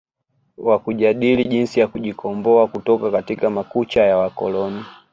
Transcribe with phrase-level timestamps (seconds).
[0.57, 4.83] wa kujadili jinsi ya kujikomboa kutoka katika makucha ya wakoloni